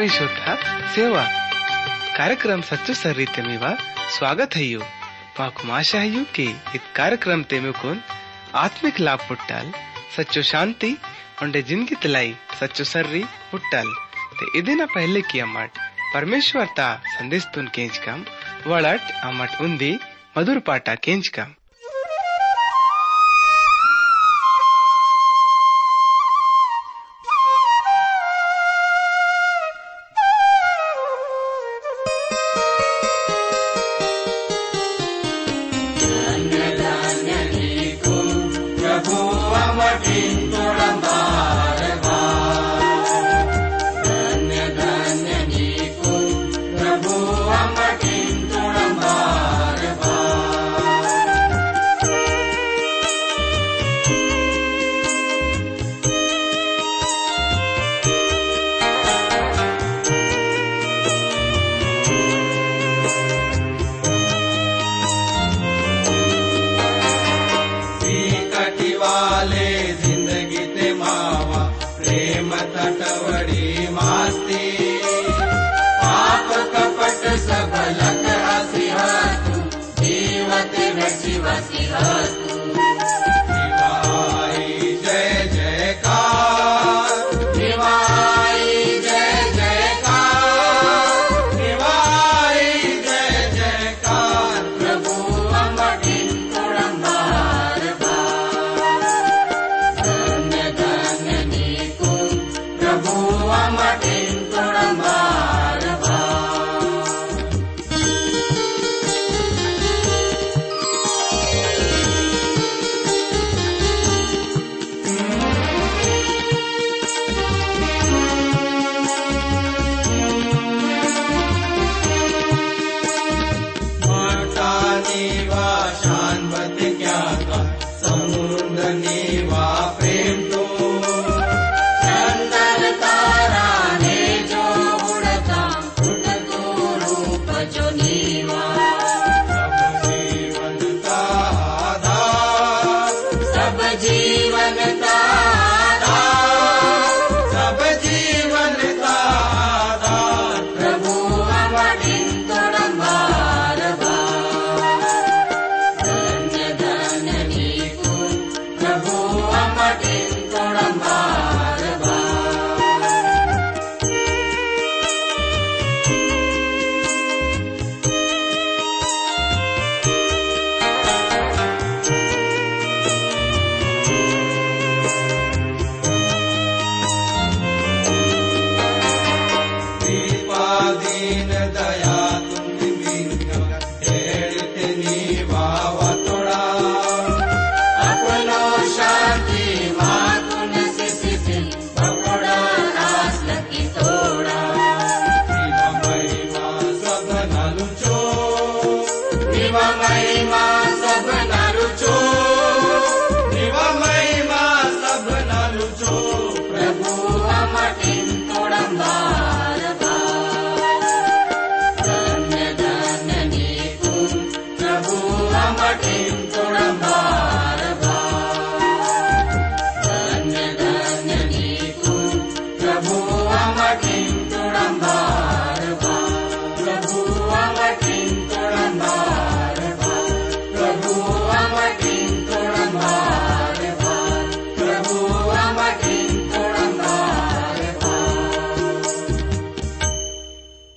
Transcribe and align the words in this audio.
ಆತ್ಮೀಯ 0.00 0.10
ಶೋಧ 0.16 0.40
ಸೇವಾ 0.94 1.22
कार्यक्रम 2.18 2.60
सच्चो 2.68 2.92
सर 3.00 3.12
रीते 3.20 3.42
मेवा 3.46 3.70
स्वागत 4.16 4.54
है 4.58 4.62
यू 4.64 4.80
माकुम 5.38 5.70
आशा 5.78 5.98
है 6.02 6.08
यू 6.08 6.22
कि 6.36 6.46
इत 6.76 6.84
कार्यक्रम 6.98 7.40
ते 7.50 7.56
में 7.64 7.72
कौन 7.80 7.98
आत्मिक 8.62 9.00
लाभ 9.06 9.26
पुट्टाल 9.28 9.66
सच्चो 10.16 10.42
शांति 10.52 10.90
उंडे 11.42 11.62
जिंदगी 11.70 11.96
तलाई 12.04 12.30
सच्चो 12.60 12.84
सर्री 12.92 13.22
पुट्टाल 13.50 13.90
ते 14.38 14.50
इदिना 14.60 14.86
पहले 14.96 15.22
की 15.30 15.44
अमट 15.46 15.82
परमेश्वर 16.14 16.72
ता 16.78 16.88
संदेश 17.18 17.46
तुन 17.54 17.68
केंच 17.76 17.98
कम 18.06 18.24
वड़ट 18.72 19.12
अमट 19.30 19.60
उंदी 19.66 19.92
मधुर 20.36 20.58
पाटा 20.70 20.94
केंच 21.06 21.28
कम 21.38 21.52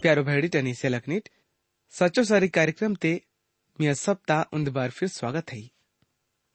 प्यारो 0.02 0.22
भैडी 0.24 0.48
टनी 0.54 0.74
से 0.80 0.88
लखनीट 0.88 1.28
सचो 1.92 2.24
सारी 2.30 2.48
कार्यक्रम 2.56 2.94
ते 3.04 3.12
मी 3.78 3.94
सप्ताह 3.94 4.42
उंद 4.54 4.68
बार 4.68 4.90
फिर 4.90 5.08
स्वागत 5.08 5.50
है। 5.52 5.60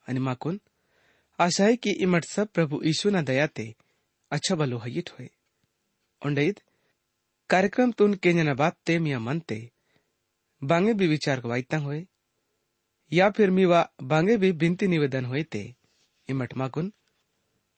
आणि 0.08 0.20
माकून 0.20 0.60
आशा 1.40 1.66
है 1.66 1.76
कि 1.76 1.92
इमट 2.04 2.26
सब 2.26 2.48
प्रभु 2.54 2.82
यीशु 2.84 3.10
ना 3.10 3.22
दया 3.22 3.48
ते 3.50 3.66
अच्छा 4.32 4.56
बलो 4.56 4.78
हयिट 4.80 5.10
होय 5.10 5.28
उंडईद 6.22 6.60
कार्यक्रम 7.50 7.92
तुन 8.00 8.14
केंजना 8.24 8.54
बात 8.56 8.78
ते 8.86 8.98
मिया 9.00 9.20
मन 9.20 9.40
ते 9.50 9.60
बांगे 10.62 10.94
भी 10.94 11.08
विचार 11.08 11.42
वाईतांग 11.46 11.84
होय 11.84 12.04
या 13.12 13.30
फिर 13.32 13.50
मीवा 13.52 13.86
बांगे 14.04 14.38
भी 14.38 14.52
बिनती 14.56 14.88
निवेदन 14.88 15.26
होय 15.26 15.44
ते। 15.46 15.64
इमट 16.30 16.58
माकुन 16.58 16.92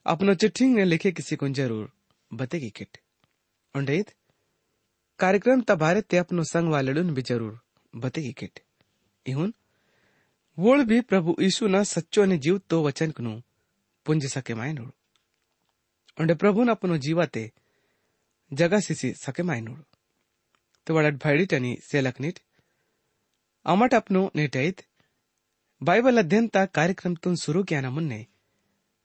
अपनो 0.05 0.33
चिट्ठी 0.35 0.65
ने 0.69 0.85
लिखे 0.85 1.11
किसी 1.11 1.35
को 1.35 1.49
ज़रूर 1.55 1.91
बतेगी 2.31 2.69
किट। 2.71 2.97
उंडईद 3.75 4.11
कार्यक्रम 5.19 5.61
तबारे 5.69 6.01
ते 6.03 6.17
अपनो 6.17 6.43
संग 6.47 6.71
वालडुन 6.71 7.13
भी 7.13 7.21
ज़रूर 7.23 7.59
बतेगी 7.93 8.33
किट। 8.33 8.59
इहुन 9.25 9.53
वोळ 10.57 10.83
भी 10.83 11.01
प्रभु 11.01 11.35
यीशु 11.39 11.67
ना 11.67 11.83
सच्चो 11.83 12.25
ने 12.25 12.37
जीव 12.37 12.57
तो 12.69 12.81
वचन 12.83 13.11
कनु, 13.11 13.41
पुंज 14.05 14.25
सके 14.25 14.53
मायनोड। 14.53 14.91
उंडे 16.17 16.33
प्रभु 16.33 16.63
न 16.63 16.69
अपनो 16.69 16.97
जीवाते, 16.97 17.51
जगा 18.51 18.79
सिसी 18.79 19.13
सके 19.13 19.43
मायनोड। 19.43 19.83
तो 20.87 20.93
वडट 20.93 21.15
भैडी 21.23 21.45
टनी 21.45 21.75
सेलक 21.81 22.21
अमट 23.65 23.93
अपनो 23.93 24.31
नेटैत 24.35 24.83
बाइबल 25.81 26.17
अध्ययन 26.17 26.47
ता 26.47 26.65
कार्यक्रम 26.65 27.15
तुन 27.15 27.35
शुरू 27.35 27.63
किया 27.63 27.81
ना 27.81 27.89
मुन्ने, 27.89 28.25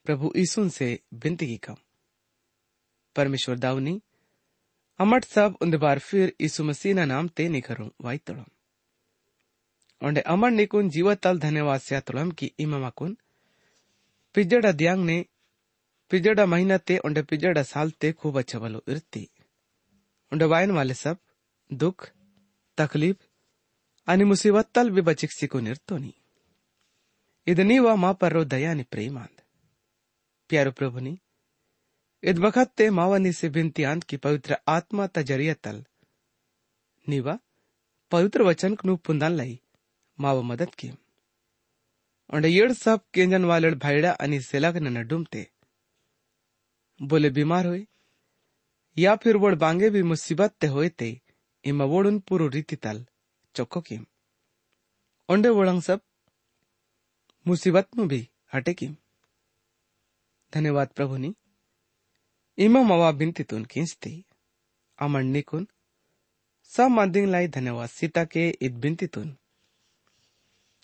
प्रभु 0.06 0.32
यीशुन 0.36 0.68
से 0.68 0.88
विनती 1.14 1.46
की 1.46 1.56
कम। 1.56 1.76
परमेश्वर 3.16 3.58
दावनी 3.58 4.00
अमट 4.98 5.24
सब 5.24 5.56
उन 5.60 5.76
बार 5.78 5.98
फिर 5.98 6.32
यीशु 6.40 6.64
मसीह 6.64 6.94
ना 6.94 7.04
नाम 7.04 7.28
ते 7.28 7.48
निखरू 7.48 7.90
वाई 8.00 8.18
तोड़म। 8.18 8.44
ओंडे 10.02 10.20
अमर 10.20 10.50
निकुन 10.50 10.90
जीवत 10.90 11.26
onde 11.26 11.44
amarnikun 11.44 11.58
jiwatal 11.58 12.34
की 12.34 12.50
tulam 12.54 13.08
ki 13.08 13.16
पिजड़ा 14.34 14.72
दियांग 14.72 15.04
ने 15.04 15.26
पिजड़ा 16.10 16.46
महीना 16.46 16.78
ते 16.78 16.98
ओंडे 16.98 17.22
पिजड़ा 17.22 17.62
साल 17.62 17.90
ते 17.90 18.12
खूब 18.12 18.38
अच्छा 18.38 18.58
बलो 18.58 18.82
इरती। 18.88 19.28
ओंडे 20.32 20.44
वायन 20.44 20.70
वाले 20.70 20.94
सब, 20.94 21.16
दुख, 21.72 22.10
तकलीफ़, 22.78 23.16
अनि 24.08 24.24
मुसीबत 24.24 24.70
तल 24.74 24.90
भी 24.90 25.00
बचिक 25.00 25.32
सिकु 25.32 25.60
निर्तोनी 25.60 26.14
इद 27.46 27.60
नीवा 27.60 27.94
मा 27.96 28.12
पर 28.12 28.32
रो 28.32 28.44
दया 28.44 28.70
आणि 28.70 28.82
प्रेमांद। 28.82 29.40
प्यारो 30.48 30.70
प्रभु 30.70 30.98
नि 31.00 31.18
इद 32.22 32.38
बखत 32.38 32.72
ते 32.76 32.90
मावनी 32.90 33.32
से 33.32 33.48
बिनती 33.48 33.82
आंत 33.82 34.04
की 34.04 34.16
पवित्र 34.16 34.56
आत्मा 34.68 35.06
तजरिया 35.06 35.54
तल 35.54 35.84
नीवा, 37.08 37.38
पवित्र 38.10 38.42
वचन 38.42 38.74
कनु 38.74 38.96
पुंदन 38.96 39.32
लई। 39.32 39.60
माव 40.20 40.42
मदद 40.42 40.74
की। 40.74 40.90
और 42.34 42.46
येड़ 42.46 42.72
सब 42.72 43.00
केंजन 43.14 43.44
वाले 43.44 43.70
भाईड़ा 43.70 44.12
अनि 44.12 44.40
सेलग 44.40 44.76
न 44.76 45.06
डूमते। 45.06 45.50
बोले, 47.02 47.30
बीमार 47.30 47.66
हुए 47.66 47.86
या 48.98 49.16
फिर 49.16 49.36
वोड़ 49.36 49.54
बांगे 49.54 49.90
भी 49.90 50.02
मुसीबत 50.02 50.52
ते 50.52 50.66
होए 50.66 50.88
ते, 50.88 51.20
इमा 51.64 51.84
वोड़ुन 51.84 52.18
पुरु 52.18 52.48
रीति 52.48 52.76
तल 52.76 53.06
चौको 53.54 53.80
की 53.80 53.98
ओंडे 55.28 55.48
वोड़ंग 55.48 55.82
सब 55.82 56.00
मुसीबत 57.46 57.88
में 57.96 58.08
भी 58.08 58.28
हटे 58.54 58.74
की 58.74 58.88
धन्यवाद 60.54 60.88
प्रभुनी। 60.88 61.34
इमा 62.58 62.82
मवा 62.82 63.12
बिनती 63.12 63.44
किंचती 63.64 64.24
अमन 64.98 65.26
निकुन। 65.26 65.68
सब 66.62 66.88
मादिंग 66.88 67.26
लाई 67.26 67.48
धन्यवाद 67.48 67.88
सीता 67.88 68.24
के 68.24 68.50
इत 68.62 68.72
बिनती 68.72 69.06
तुन। 69.06 69.36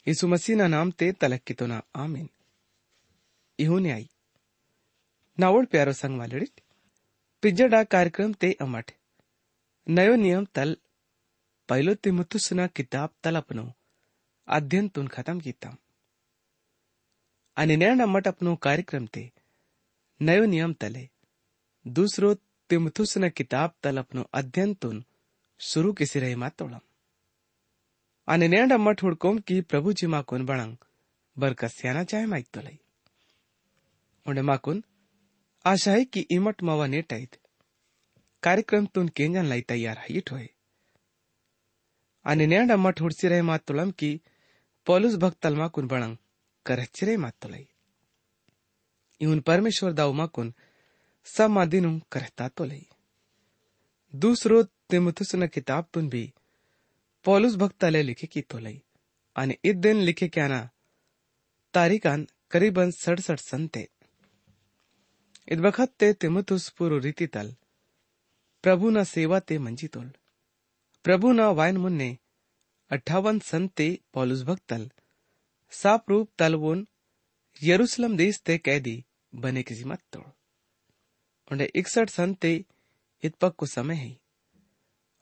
ಯೇಸು 0.07 0.25
ಮಸೀನ 0.31 0.63
ನಾಮತೆ 0.73 1.07
ತಲಕ್ಕಿತೋನ 1.21 1.75
ಆಮೇನ್ 2.03 2.31
ಇಹುನೆ 3.59 3.91
ಆಯಿ 3.97 4.07
નાવોળ 5.39 5.69
પ્યારો 5.73 5.93
સંગ 5.93 6.17
વાલડિત 6.21 6.55
પિજ્જડા 7.43 7.83
કાર્યક્રમ 7.87 8.33
તે 8.41 8.51
અમઠ 8.65 8.93
નયો 9.87 10.17
નિયમ 10.17 10.45
તલ 10.55 10.73
પહેલો 11.69 11.95
તિમથુસના 12.03 12.69
કિતાબ 12.75 13.11
તલ 13.23 13.37
અપનો 13.37 13.65
અધ્યયન 14.49 14.91
તુન 14.91 15.09
ખતમ 15.09 15.39
કીતા 15.41 15.75
અને 17.57 17.75
નેણ 17.77 18.07
અમઠ 18.07 18.29
અપનો 18.29 18.59
કાર્યક્રમ 18.59 19.07
તે 19.09 19.25
નયો 20.21 20.47
નિયમ 20.47 20.75
તલે 20.77 21.05
દૂસરો 21.87 22.31
તિમથુસના 22.71 23.37
કિતાબ 23.37 23.71
તલ 23.83 23.99
અપનો 23.99 24.23
અધ્યયન 24.35 24.73
તુન 24.77 24.99
શરૂ 25.61 25.95
કિસી 25.95 26.23
રહે 26.23 26.35
માતોળમ 26.37 26.85
ಅನೆ 28.29 28.47
ನೇಂಡ 28.55 28.73
ಮಠ್ 28.87 29.03
ಹುಡ್ಕೊಂಕಿ 29.05 29.57
ಪ್ರಭು 29.71 29.93
ಜಿ 29.99 30.07
ಮಾಕುನ್ 30.15 30.47
ಬಣಂಗ್ 30.51 30.79
ಬರ್ಕ 31.37 31.65
ಸ್ಯಾನ 31.77 31.99
ಚಾಯ್ 32.13 32.31
ಮೈತೊಲೈ 32.35 32.77
ಉಂಡೆ 34.27 34.45
ಮಾಕುನ್ 34.53 34.83
आशा 35.65 35.93
है 35.93 36.05
कि 36.05 36.21
इमट 36.31 36.63
मवा 36.63 36.87
नेटाईत 36.87 37.37
कार्यक्रम 38.43 38.87
तुन 38.95 39.09
केंजन 39.09 39.47
लाई 39.47 39.61
तैयार 39.63 39.99
है, 39.99 40.07
इट 40.19 40.31
होय 40.33 40.47
आणि 42.27 42.47
नेंडा 42.47 42.77
मठ 42.77 43.01
हुडसी 43.01 43.29
रहे 43.29 43.43
मातुलम 43.43 43.91
की 44.01 44.11
पॉलुस 44.87 45.15
भक्तलमा 45.17 45.67
कुन 45.69 45.87
बणंग 45.87 46.17
करहची 46.67 47.07
तो 47.07 47.17
मातुलाई 47.19 47.67
इउन 49.21 49.41
परमेश्वर 49.41 49.93
दाउमा 49.93 50.27
कुन, 50.27 50.53
सब 51.27 51.51
मादिनु 51.51 51.99
करहता 52.13 52.49
तो 52.49 52.65
लई। 52.65 52.87
दूसरो 54.15 54.63
तिमुथुस 54.91 55.33
किताब 55.55 55.87
तुन 55.95 56.09
भी 56.09 56.25
पौलुस 57.25 57.55
भक्ताले 57.57 58.03
लिखे 58.03 58.27
की 58.27 58.41
तोलई 58.43 58.79
आणि 59.37 59.55
इत 59.65 59.77
दिन 59.77 59.97
लिखे 59.97 60.29
क्याना 60.29 60.61
तारीखान 61.75 62.27
करीबन 62.51 62.91
सडसठ 62.91 63.41
सन 63.41 63.67
ते 63.67 63.89
इत 65.53 65.59
बखत 65.59 65.95
ते 66.01 66.13
तिमुथुस 66.13 66.69
पुरो 66.71 66.99
रीति 66.99 67.27
तल, 67.27 67.55
प्रभु 68.65 68.91
ना 68.91 69.03
सेवा 69.05 69.39
ते 69.41 69.59
मंजी 69.59 69.87
तोल। 69.87 70.11
प्रभु 71.05 71.33
ना 71.33 71.49
वायन 71.51 71.77
मुन्ने 71.77 72.11
अट्ठावन 72.91 73.39
सन 73.39 73.67
ते 73.69 73.89
पौलुस 74.13 74.43
भक्तल, 74.43 74.91
साप 75.73 76.11
रूप 76.11 76.31
तलवोन 76.39 76.87
यरूशलेम 77.63 78.17
देश 78.17 78.41
ते 78.41 78.59
कैदी 78.59 78.97
बने 79.35 79.63
किसी 79.63 79.81
जिम्मत 79.81 80.03
तोड़ 80.13 80.29
उन्हें 81.51 81.69
इकसठ 81.75 82.11
सन 82.11 82.35
ते 82.35 82.53
इतपक 83.23 83.55
को 83.57 83.67
समय 83.67 83.95
है। 83.95 84.22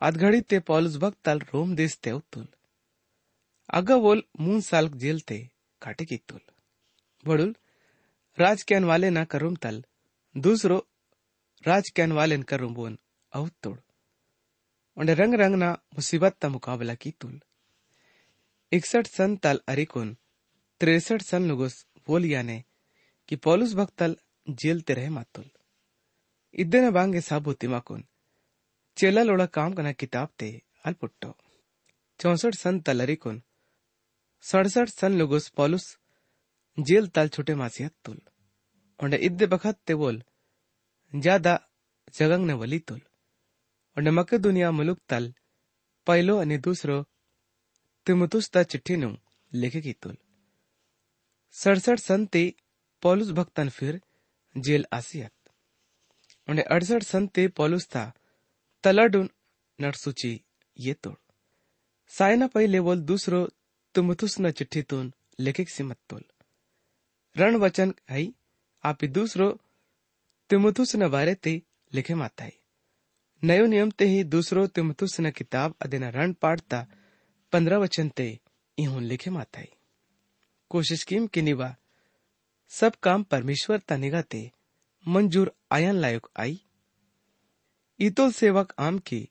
अधघड़ी 0.03 0.41
ते 0.41 0.59
पॉलुस 0.61 0.97
भक्त 0.97 1.19
तल 1.25 1.39
रोम 1.55 1.75
देश 1.77 1.97
ते 1.97 2.13
उत्तुल 2.13 2.47
अगा 3.71 3.97
वोल 3.97 4.23
मून 4.41 4.61
साल 4.61 4.89
जेल 4.89 5.21
ते 5.21 5.39
काटे 5.83 6.05
की 6.05 6.17
तुल 6.17 6.41
बड़ुल, 7.25 7.55
राज 8.39 8.63
कैन 8.63 8.85
वाले 8.85 9.11
ना 9.11 9.25
करुम 9.25 9.57
तल। 9.57 9.83
दूसरो, 10.35 10.79
राज 11.67 11.91
कैन 11.91 12.13
वाले 12.13 12.37
न 12.37 12.43
करुम 12.43 12.75
बोन 12.75 12.99
अवत 13.33 13.67
उन्हें 13.67 15.17
रंग 15.17 15.35
रंग 15.35 15.55
ना 15.55 15.71
मुसीबत 15.95 16.37
ता 16.41 16.49
मुकाबला 16.49 16.95
की 16.95 17.11
तुल 17.11 17.41
इकसठ 18.73 19.07
सन 19.07 19.37
तल 19.37 19.61
अरिकुन 19.69 20.17
तिरसठ 20.81 21.23
सन 21.23 21.49
लुगुस 21.49 21.87
बोलिया 22.07 22.43
ने 22.43 22.63
कि 23.29 23.37
पौलुस 23.37 23.75
भक्तल 23.75 24.17
जेल 24.49 24.81
ते 24.81 24.95
रहे 24.95 25.09
मातुल। 25.09 25.51
इद्दे 26.55 26.91
बांगे 26.91 27.21
साबुति 27.21 27.69
माकुन 27.69 28.05
चेला 28.97 29.23
लोड़ा 29.23 29.47
काम 29.47 29.73
कना 29.75 29.93
किताब 29.93 30.29
ते 30.39 30.49
अल्पुट्टो 30.87 31.31
चौसठ 32.21 32.55
सन 32.55 32.81
तलरिकुन, 32.81 33.41
सड़सठ 34.45 34.89
सन 34.89 35.13
लुगुस 35.19 35.49
पौलुस, 35.57 35.87
जेल 36.79 37.09
तल 37.09 37.29
छुटे 37.29 37.55
मासियत 37.55 37.93
तुल। 38.05 38.21
और 39.01 39.15
इद्दे 39.15 39.47
बखत 39.47 39.79
ते 39.87 39.95
बोल, 39.95 40.23
ज़्यादा 41.13 41.59
जगंग 42.15 42.47
ने 42.47 42.53
वली 42.53 42.79
तुल। 42.79 43.01
और 43.97 44.11
मके 44.11 44.39
दुनिया 44.39 44.71
मुलुक 44.71 44.99
तल 45.09 45.33
पहलो 46.07 46.37
અને 46.39 46.59
दूसरो 46.59 47.03
तिमुतुस्ता 48.07 48.63
चिट्ठी 48.63 48.97
नु 48.97 49.11
लेखे 49.53 49.81
की 49.81 49.93
तुल। 50.03 50.17
सड़सठ 51.55 51.99
सन 52.01 52.27
ते 52.27 52.43
पौलुस 53.03 53.31
भक्तन 53.33 53.69
फिर 53.71 54.01
जेल 54.55 54.87
आसियत 54.93 55.33
उन्हें 56.49 56.65
अड़सठ 56.67 57.03
सन 57.03 57.27
ते 57.27 57.49
पौलुस 57.59 57.87
था 57.87 58.05
तलडुन 58.85 59.29
नटसूची 59.79 60.33
ये 60.77 60.95
तोड़. 60.95 61.15
सायना 62.11 62.47
पहिले 62.47 62.81
बोल 62.81 63.01
दूसरो 63.01 63.41
तुमथुस 63.95 64.41
न 64.41 64.51
चिट्ठी 64.51 64.83
तुन 64.83 65.13
लेखिक 65.41 65.69
सिमत 65.71 65.99
तोल. 66.09 66.23
रण 67.37 67.57
वचन 67.57 67.95
है, 68.11 68.33
आप 68.85 69.05
दूसरो 69.05 69.49
तिमुथुस 70.51 70.97
न 70.97 71.09
बारे 71.09 71.35
ते 71.35 71.63
लिखे 71.95 72.15
माता 72.15 72.45
है 72.45 72.53
नयो 73.43 73.67
नियम 73.67 73.91
ते 73.91 74.05
ही 74.05 74.25
दूसरो 74.25 74.67
तिमुथुस 74.67 75.21
न 75.21 75.31
किताब 75.31 75.75
अदेना 75.83 76.09
रण 76.11 76.33
पाड़ता 76.33 76.87
पंद्रह 77.53 77.79
वचन 77.79 78.09
ते 78.09 78.27
इहुन 78.79 79.05
लिखे 79.05 79.31
माता 79.31 79.61
है 79.61 79.69
कोशिश 80.71 81.05
कीम 81.05 81.27
कि 81.27 81.43
निवा 81.43 81.75
सब 82.71 82.97
काम 83.03 83.23
परमेश्वर 83.23 83.79
ता 83.79 83.97
निगाते 83.97 84.43
मंजूर 85.09 85.53
आयन 85.73 85.97
लायक 85.97 86.27
आई 86.37 86.61
ईतोल 88.03 88.31
सेवक 88.33 88.73
आम 88.79 88.99
की 88.99 89.29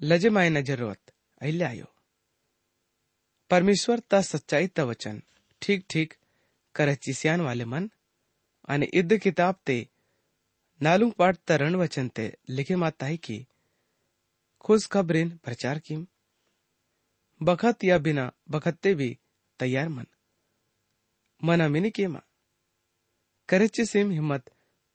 लजे 0.00 0.28
माय 0.30 0.48
न 0.50 0.60
ज़रूरत, 0.60 1.12
अहिल्या 1.40 1.68
आयो। 1.68 1.84
परमेश्वर 3.50 3.98
ता 4.00 4.20
सच्चाई 4.22 4.66
ता 4.66 4.84
वचन 4.84 5.20
ठीक 5.62 5.84
ठीक 5.90 6.14
करे 6.74 6.94
चिसियान 6.94 7.40
वाले 7.40 7.64
मन 7.64 7.90
आणि 8.68 8.86
इद्द 8.94 9.12
किताब 9.16 9.54
ते 9.66 9.76
नालू 10.80 11.10
पाठ 11.10 11.36
ता 11.48 11.56
रण 11.56 11.74
वचन 11.74 12.08
ते 12.08 12.26
लिखे 12.48 12.76
माता 12.76 13.06
है 13.06 13.16
की 13.16 13.38
खुश 14.64 14.86
खबरीन 14.86 15.36
प्रचार 15.44 15.78
कीम। 15.78 16.06
बखत 17.40 17.84
या 17.84 17.98
बिना 17.98 18.30
बखत्ते 18.50 18.94
भी 18.94 19.18
तैयार 19.60 19.88
मन। 19.88 20.06
मना 21.42 21.68
मिनी 21.68 21.90
के 21.90 22.02
केमा 22.02 22.20
करेची 23.48 23.84
सीम 23.84 24.10
हिम्मत 24.10 24.50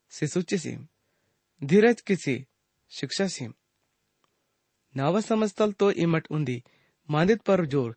सिसुची 0.10 0.58
सीम 0.58 0.88
శిక్షాశయం 2.92 3.54
నవ 4.98 5.20
సంస్థలతో 5.20 5.92
ఇమ్మట్ 5.92 6.28
ఉంది 6.32 6.64
మాందిత్ 7.10 7.48
పర్ 7.48 7.66
జోర్ 7.68 7.96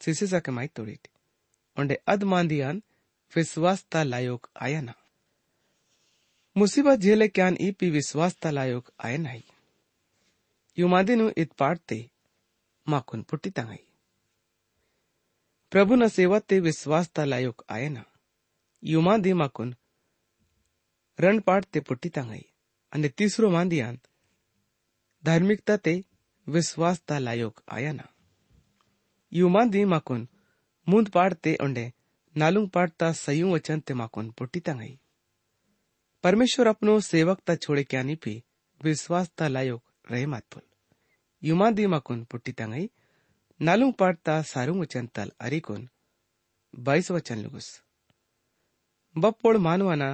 సిసిసకమై 0.00 0.66
తోడిట్ 0.66 1.08
ఒండే 1.78 2.02
అద్ 2.08 2.24
మాందియాన్ 2.24 2.80
विश्वास 3.32 3.84
लायोग 3.94 4.46
आयना 4.62 4.92
मुसीबत 6.56 6.98
झेले 6.98 7.28
क्यान 7.28 7.56
ई 7.60 7.70
पी 7.70 7.90
विश्वास 7.90 8.36
लायोग 8.46 8.92
आयन 8.98 9.26
हई 9.26 9.42
युमादिनु 10.78 11.28
इत 11.36 11.52
पाडते, 11.52 11.98
माकुन 12.86 13.22
पुट्टी 13.22 13.50
तांगई। 13.50 13.84
प्रभु 15.72 15.94
न 15.94 16.08
सेवा 16.08 16.38
ते 16.38 16.58
विश्वास 16.60 17.10
लायोग 17.18 17.64
आयना 17.70 18.04
युमादी 18.82 19.32
माकुन 19.32 19.74
रण 21.18 21.40
पाडते 21.40 21.80
पुट्टी 21.80 22.08
तंगई। 22.08 22.44
आणि 22.92 23.08
तीसरो 23.08 23.50
मांदियान 23.50 23.98
धार्मिकता 25.24 25.76
ते 25.76 25.92
विश्वास 25.94 26.54
विश्वासता 26.54 27.18
लायक 27.18 27.60
आयाना 27.68 28.06
यू 29.32 29.48
दी 29.48 29.84
माकुन 29.84 30.26
मुंद 30.86 31.08
पाड़ 31.08 31.32
ते 31.34 31.56
ओंडे 31.62 31.92
नालुंग 32.36 32.68
पाड़ता 32.68 33.10
सयू 33.12 33.52
वचन 33.54 33.80
ते 33.80 33.94
माकुन 33.94 34.30
पुटी 34.30 34.60
तंगाई 34.60 34.98
परमेश्वर 36.24 36.66
अपनो 36.66 37.00
सेवक 37.00 37.40
ता 37.46 37.54
छोड़े 37.56 37.84
क्या 37.84 38.02
नी 38.02 38.14
पी 38.14 38.42
विश्वास 38.80 39.30
ता 39.38 39.48
लायक 39.48 40.10
रहे 40.10 40.26
मातपुल 40.26 40.62
युमान 41.42 41.74
दी 41.74 41.86
माकुन 41.86 42.24
पुट्टी 42.24 42.52
तंगाई 42.52 42.88
नालुंग 43.60 43.92
पाड़ता 43.94 44.40
सारुंग 44.42 44.80
वचन 44.80 45.06
तल 45.14 45.32
अरिकुन 45.40 45.88
बाईस 46.74 47.10
वचन 47.10 47.38
लुगुस 47.38 47.68
बपोड़ 49.16 49.56
मानवाना 49.58 50.08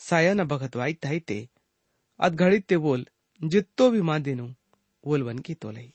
सायाना 0.00 0.44
बघत 0.44 0.76
वाईट 0.76 1.04
थाई 1.04 1.20
ते 1.20 1.38
अत 2.20 2.42
ते 2.68 2.76
बोल 2.76 3.06
ವಿ 3.93 4.01
ಮಾಂದಿನು 4.09 4.47
ಓಲ್ 5.03 5.23
ವನ್ಕಿ 5.29 5.55
ತೋಲೈ 5.63 5.87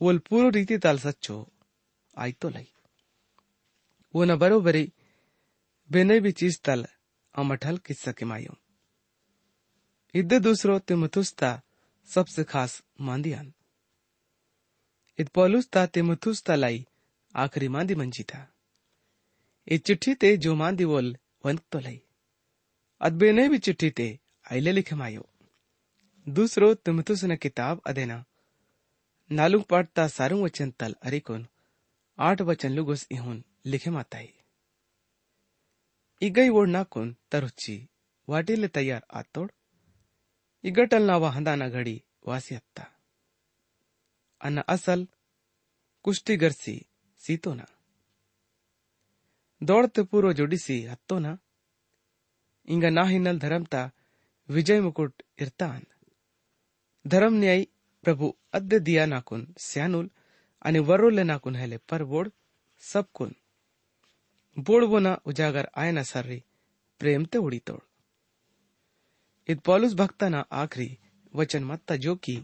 ಓಲ್ 0.00 0.20
ಪೂರ್ವ 0.28 0.48
ರೀತಿ 0.58 0.76
ತಾಲ್ 0.84 1.00
ಸಚ್ಚೋ 1.06 1.36
ಆಯ್ತೋಲೈ 2.16 2.66
ಓನ 4.14 4.32
ಬರೋಬರಿ 4.42 4.84
बेने 5.90 6.18
भी 6.20 6.30
चीज 6.32 6.60
तल 6.64 6.84
अमठल 7.34 7.76
किस्सा 7.86 8.12
के 8.18 8.24
मायो 8.24 8.54
इद्दे 10.14 10.38
दूसरो 10.40 10.78
तिमुथुस्ता 10.88 11.50
सबसे 12.08 12.44
खास 12.44 12.72
मांदियान 13.00 13.52
इत 15.18 15.28
पौलुस्ता 15.34 15.84
तिमुथुस्ता 15.94 16.54
लाई 16.56 16.78
आखिरी 17.34 17.68
मांदी 17.68 17.94
मंजी 17.94 18.22
था 18.32 18.40
इस 19.66 19.82
चिट्ठी 19.86 20.14
ते 20.22 20.36
जो 20.44 20.54
मांदी 20.54 20.84
वोल 20.84 21.14
वंक 21.44 21.60
तो 21.72 21.80
लाई 21.80 22.00
अदबेने 23.00 23.48
भी 23.48 23.58
चिट्ठी 23.66 23.90
ते 23.98 24.08
आइले 24.52 24.72
लिखे 24.72 24.94
मायो 24.94 25.26
दूसरो 26.26 26.68
तिमुथुस 26.76 27.24
ने 27.24 27.36
किताब 27.38 27.80
अदेना 27.86 28.18
नालुंग 29.30 29.64
पाटता 29.70 30.06
सारुंग 30.10 30.42
वचन 30.42 30.70
तल 30.80 30.94
अरिकोन 31.04 31.46
आठ 32.18 32.40
वचन 32.42 32.70
लुगुस 32.72 33.06
इहुन 33.12 33.42
लिखे 33.66 33.90
माताई 33.90 34.28
ಇಗೈ 36.22 36.48
ಓಡ್ನಾಕೊಂಡ್ 36.58 37.14
ತರುಚ್ಚಿ 37.32 37.74
ವಾಟಿಲೆ 38.28 38.68
ತಯಾರ್ 38.68 39.04
ಆತೋಡ್ 39.20 39.52
ಇಗಟಲ್ 40.64 41.06
ನಾವ 41.06 41.30
ಹಂದಾನ 41.36 41.64
ಘಡಿ 41.76 41.94
ವಾಸಿ 42.28 42.52
ಹತ್ತ 42.58 42.78
ಅನ್ನ 44.40 44.60
ಅಸಲ್ 44.74 45.04
ಕುಷ್ಟಿಗರ್ಸಿ 46.04 46.76
ಸೀತೋನ 47.20 47.62
ದೌಡತೆ 49.60 50.02
ಪೂರ್ವ 50.10 50.30
ಜೋಡಿಸಿ 50.38 50.76
ಹತ್ತೋನ 50.92 51.26
ಇಂಗ 52.68 52.84
ನಾ 52.90 53.04
ಹಿನ್ನಲ್ 53.10 53.42
ಧರಮ್ತ 53.44 53.74
ವಿಜಯ್ 54.48 54.82
ಮುಕುಟ್ 54.86 55.20
ಇರ್ತಾನ್ 55.42 55.84
धरम 57.07 57.33
न्याय 57.33 57.67
प्रभु 58.03 58.35
अद्य 58.53 58.79
दिया 58.79 59.05
नाकुन 59.05 59.55
स्यानुल 59.57 60.09
आणि 60.65 60.79
वरोले 60.79 61.23
नाकुन 61.23 61.55
हेले 61.55 61.77
पर 61.77 62.03
बोड 62.03 62.31
सब 62.79 63.05
कुन 63.13 63.35
बोडवोना 64.57 65.13
उजागर 65.25 65.69
आयना 65.75 66.03
सर्री 66.03 66.43
प्रेम 66.99 67.25
ते 67.25 67.37
उडी 67.37 67.59
तोड. 67.59 67.81
इत 69.49 69.59
पॉलुस 69.59 69.93
भक्ताना 69.93 70.39
आखरी 70.51 70.97
वचन 71.35 71.63
मत्ता 71.63 71.95
जो 71.95 72.15
की 72.15 72.35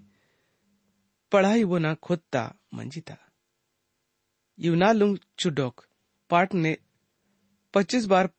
पढ़ाई 1.32 1.64
वो 1.64 1.78
ना 1.78 1.94
खुदता 1.96 2.44
मंजिता. 2.74 3.18
युना 4.60 4.92
लुंग 4.92 5.18
चुडोक 5.40 5.86
पाठ 6.30 6.54
ने 6.54 6.78
पच्चीस 7.74 8.06
बार 8.06 8.30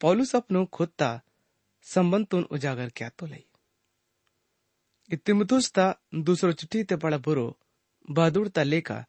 पॉलुस 0.00 0.36
अपनो 0.36 0.64
खुदता 0.66 1.20
संबंधून 1.82 2.44
उजागर 2.44 2.88
क्या 2.88 3.08
तो 3.08 3.26
लई 3.26 3.44
इतिमुतुस्ता 5.10 5.86
दूसरो 6.26 6.52
चिट्ठी 6.52 6.82
ते 6.84 6.96
पड़ा 6.96 7.18
बुरो 7.18 7.46
बहादुरता 8.10 8.62
लेका 8.62 9.04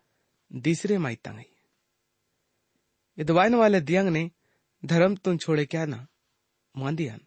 तीसरे 0.52 0.98
माई 0.98 1.16
तंगई। 1.16 1.50
इदवाइन 3.18 3.56
वाले 3.56 3.82
दियंग 3.82 4.10
ने 4.10 4.30
धर्म 4.84 5.16
तुन 5.16 5.38
छोड़े 5.38 5.66
क्या 5.66 5.86
ना 5.86 6.06
मांदियान 6.76 7.22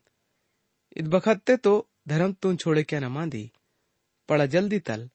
इत 0.96 1.06
बखत्ते 1.06 1.56
तो 1.56 1.72
धर्म 2.08 2.32
तुन 2.32 2.56
छोड़े 2.56 2.82
क्या 2.82 3.00
ना 3.00 3.08
मांदी 3.08 3.50
पड़ा 4.28 4.46
जल्दी 4.46 4.78
तल, 4.78 5.08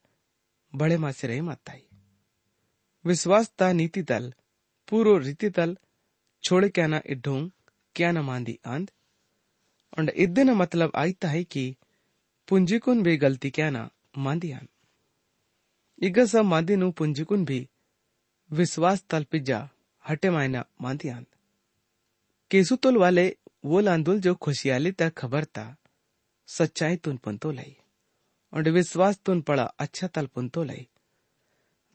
बड़े 0.74 0.98
माँ 0.98 1.12
से 1.12 1.28
रहे 1.28 1.42
माताई 1.42 1.82
विश्वासता 3.06 3.72
नीति 3.72 4.02
तल, 4.04 4.34
पूरो 4.88 5.18
रीति 5.18 5.50
तल, 5.50 5.78
छोड़े 6.44 6.70
क्या 6.70 6.88
ना 6.88 7.02
इड्ढोंग, 7.06 7.50
क्या 7.96 8.12
ना 8.12 8.22
मांदी 8.22 8.58
आंद। 8.66 8.92
और 9.98 10.10
इद्दे 10.10 10.44
ना 10.44 10.54
मतलब 10.54 10.92
आईता 10.96 11.28
है 11.30 11.44
कि 11.44 11.76
पुंजिकुन 12.48 13.04
भी 13.04 13.16
गलती 13.18 13.52
ना 13.72 13.90
मांदियान 14.18 14.68
इग 16.02 16.20
सब 16.26 16.46
मांदी 16.46 16.76
पुंजिकुन 16.98 17.46
भी 17.46 17.60
विश्वास 18.52 19.04
तल 19.10 19.24
पिज्जा 19.32 19.60
हटे 20.06 20.30
मायना 20.30 20.64
मांदियान 20.82 21.26
केसुतुल 22.52 22.98
वाले 22.98 23.26
वो 23.66 23.80
लांदुल 23.80 24.20
जो 24.22 24.34
खुशियाली 24.36 24.92
तक 24.92 25.14
खबर 25.18 25.46
था 25.58 25.66
सच्चाई 26.50 26.96
तुन 27.04 27.18
पुंतो 27.24 27.52
लाई 27.52 27.76
और 28.54 28.70
विश्वास 28.72 29.20
तुन 29.26 29.42
पड़ा 29.42 29.64
अच्छा 29.80 30.08
तल 30.16 30.26
पुंतो 30.36 30.64
लाई 30.64 30.88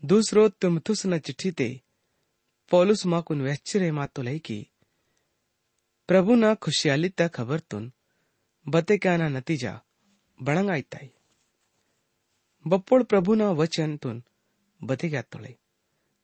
दूसरो 0.03 0.49
तुम 0.61 0.79
तुस 0.87 1.05
न 1.07 1.19
चिट्ठी 1.27 1.51
ते 1.59 1.69
पौलुस 2.71 3.05
माँ 3.07 3.23
कुन 3.23 3.43
वेच्चरे 3.43 3.91
मातो 3.93 4.23
लाई 4.23 4.39
की 4.47 4.59
प्रभु 6.09 6.35
ना 6.37 6.55
खुशियाली 6.65 7.09
तक 7.19 7.35
खबर 7.35 7.61
तुन 7.71 7.93
बते 8.67 8.97
क्या 8.99 9.17
ना 9.17 9.29
नतीजा 9.29 9.81
बड़ंग 10.40 10.70
आयताई 10.70 11.10
बप्पोड़ 12.66 13.02
प्रभु 13.04 13.36
ना 13.36 13.50
वचन 13.60 13.96
तुन 13.98 14.22
बते 14.82 15.10
क्या 15.10 15.22
तोड़े 15.24 15.56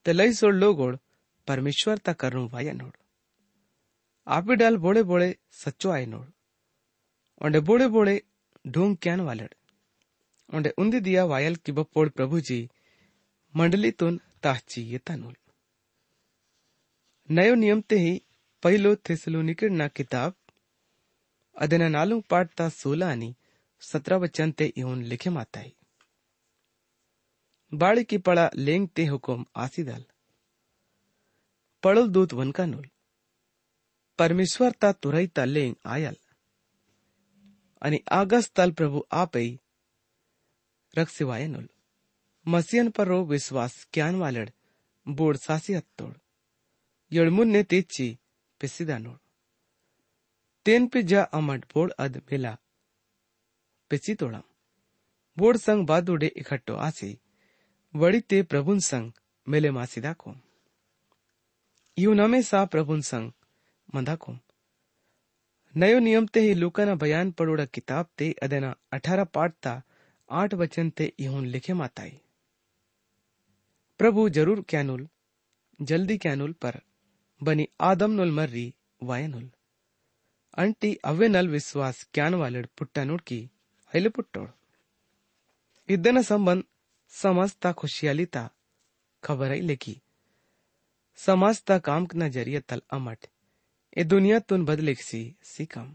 ते 0.05 0.13
लई 0.13 0.33
सोड़ 0.33 0.53
लोगोड़ 0.55 0.95
परमेश्वर 1.47 1.97
ता 1.99 2.13
करूं 2.21 2.47
वाया 2.49 2.73
नोड़ 2.73 2.91
आपी 4.27 4.55
डाल 4.55 4.77
बोड़े 4.85 5.03
बोड़े 5.11 5.29
सच्चो 5.55 5.91
आए 5.91 6.05
नोड़ 6.05 6.25
ओंडे 7.41 7.59
बोड़े 7.69 7.87
बोड़े 7.95 8.21
ढूंग 8.65 8.95
क्यान 9.01 9.21
वालड़ 9.21 9.53
ओंडे 10.49 10.73
उन्दी 10.77 10.99
दिया 11.01 11.25
वायल 11.25 11.55
की 11.65 11.71
बप्पोड़ 11.71 12.07
प्रभु 12.09 12.39
जी 12.49 12.59
मंडली 13.53 13.91
तुन 13.99 14.19
ताहची 14.43 14.81
ये 14.91 14.97
तनुल 15.05 15.35
नयो 17.29 17.55
नियम 17.55 17.81
ते 17.89 17.99
ही 17.99 18.13
पहिलो 18.63 18.95
थेसलोनिकड 19.09 19.89
किताब 19.95 20.33
ಅದನ್ನ 21.55 21.85
ನಾಲ್ಕು 21.95 22.21
ಪಾಡ್ತಾ 22.31 22.65
ಸೋಲ 22.79 23.03
ಅನಿ 23.15 23.29
सत्रह 23.84 24.16
वचन 24.16 24.52
ते 24.52 24.66
इहुन 24.76 25.02
लिखे 25.02 25.30
माताई। 25.30 25.74
बाड़ी 27.74 28.04
की 28.04 28.18
पड़ा 28.18 28.50
लेंग 28.56 28.88
ते 28.88 29.06
हुकुम 29.06 29.46
आसीदल 29.56 30.04
पड़ल 31.82 32.08
दूत 32.08 32.32
वनका 32.32 32.64
नुल। 32.66 32.86
परमेश्वर 34.18 34.72
ता 34.72 34.92
तुरई 34.92 35.26
ता 35.26 35.44
लेंग 35.44 35.74
आयल। 35.86 36.16
आणि 37.82 37.98
आगस 38.12 38.50
तल 38.50 38.70
प्रभु 38.72 39.04
आपई 39.12 39.60
रक्षिवाय 40.98 41.46
नुल। 41.46 41.68
मसियन 42.48 42.90
पर 42.90 43.06
रो 43.06 43.24
विश्वास 43.24 43.86
क्यान 43.92 44.14
वालड 44.14 44.50
बोड 45.08 45.36
सासी 45.36 45.72
हत्तोड 45.74 46.14
यळमुन 47.12 47.48
ने 47.48 47.62
तेची 47.62 48.18
पिसिदा 48.60 48.98
नोड 48.98 49.18
तेन 50.66 50.86
पे 50.86 51.02
जा 51.02 51.22
अमट 51.22 51.64
बोड 51.74 51.92
अद 51.98 52.16
मेला। 52.16 52.56
पेची 53.90 54.14
तोड़ा। 54.14 54.42
बोर्ड 55.36 55.58
संग 55.58 55.86
बादुडे 55.86 56.26
इकट्ठो 56.36 56.74
आसी। 56.78 57.16
वड़ी 57.94 58.20
ते 58.20 58.42
प्रभुन 58.44 58.78
संग 58.82 59.12
मेले 59.46 59.70
मासी 59.70 60.00
दाको 60.00 60.34
यू 61.96 62.14
नमे 62.14 62.42
सा 62.42 62.64
प्रभुन 62.66 63.00
संग 63.02 63.32
मंदा 63.94 64.16
नयो 65.74 65.98
नियम 65.98 66.26
ते 66.26 66.40
ही 66.40 66.54
लुका 66.54 66.84
ना 66.84 66.94
बयान 66.94 67.30
पड़ोड़ा 67.32 67.64
किताब 67.66 68.08
ते 68.18 68.30
अदेना 68.42 68.74
अठारह 68.92 69.24
पाठ 69.34 69.54
ता 69.62 69.72
आठ 70.28 70.54
वचन 70.54 70.90
ते 70.90 71.12
यून 71.20 71.46
लिखे 71.46 71.72
माताई। 71.74 72.10
प्रभु 74.00 74.28
ज़रूर 74.28 74.60
कैनुल 74.68 75.06
जल्दी 75.80 76.16
कैनुल 76.18 76.52
पर 76.62 76.80
बनी 77.40 77.66
आदम 77.80 78.10
नुल 78.10 78.30
मर्री 78.30 78.66
वायनुल। 79.02 79.50
अंटी 80.58 80.94
अवे 81.04 81.28
नल 81.28 81.48
विश्वास 81.48 82.06
क्यान 82.14 82.34
वालड 82.34 82.66
पुट्टा 82.78 83.04
नुड 83.04 83.20
की 83.20 83.40
ಐಲೆ 83.93 84.09
ಪುಟ್ಟೋಳು 84.17 84.51
ಇದ್ದನ 85.89 86.19
ಸಂಬಂಧ 86.31 86.65
समझता 87.13 87.71
खुशियाली 87.71 88.25
ता 88.25 88.41
खबर 89.23 89.51
आई 89.51 89.61
लेकी 89.61 89.93
समझता 91.19 91.77
काम 91.87 92.05
ना 92.15 92.27
जरिए 92.35 92.59
तल 92.69 92.81
अमट 92.97 93.27
ए 93.97 94.03
दुनिया 94.11 94.39
तुन 94.49 94.65
बदले 94.65 94.93
सी 94.99 95.21
सीकम 95.51 95.87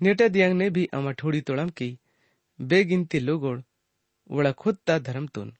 नेटा 0.00 0.28
दियांग 0.36 0.54
ने 0.60 0.68
भी 0.76 0.84
अमट 0.98 1.22
होड़ी 1.24 1.40
तोड़म 1.50 1.68
की 1.80 1.90
बेगिनती 2.58 3.20
लोगोड़ 3.20 3.58
वड़ा 4.30 4.52
खुद 4.62 4.78
ता 4.86 4.98
धर्म 5.08 5.26
तुन 5.34 5.52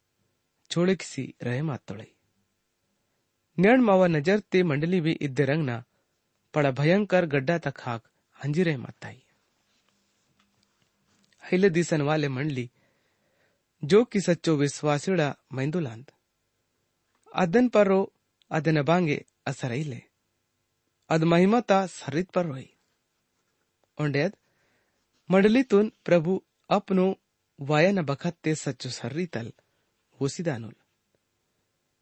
छोड़े 0.71 0.95
किसी 0.97 1.25
रहे 1.43 1.63
मात 1.71 1.83
तोड़ई 1.89 2.11
न्याण 3.59 3.81
मावा 3.89 4.07
नजर 4.17 4.41
ते 4.51 4.63
मंडली 4.71 5.01
भी 5.01 5.13
इद्दे 5.29 5.45
रंग 5.53 5.65
ना 5.67 5.77
पड़ा 6.55 6.71
भयंकर 6.81 7.27
गड्ढा 7.35 7.59
तक 7.69 7.87
हाक 7.87 8.03
हंजिरे 8.39 8.77
मताई 8.79 9.21
हईले 11.49 11.69
दिसन 11.71 12.03
वाले 12.09 12.29
मंडली 12.37 12.67
जो 13.83 13.99
कि 14.05 14.21
सच्चो 14.21 14.53
विश्वासिड़ा 14.57 15.29
मैंदुलांद 15.57 16.07
ಅದನ್ 17.33 17.69
ಪರೋ 17.75 18.01
ಅದನ 18.51 18.79
ಬಾಂಗೆ 18.89 19.17
ಅಸರೈಲೆ 19.51 20.01
ಅದ್ 21.11 21.25
ಮಹಿಮತ 21.33 21.73
ಸರಿತ್ 21.99 22.33
ಪರೋಯ್ 22.37 22.71
ಒಂಡೆದ್ 23.99 24.37
मंडलीतून 25.29 25.87
प्रभू 26.07 26.33
अपनो 26.71 27.05
वायन 27.59 27.99
बखत 28.05 28.35
ते 28.45 28.53
सच्चो 28.55 28.89
सर्रीतल 28.91 29.49
हुसिदानुल 30.21 30.75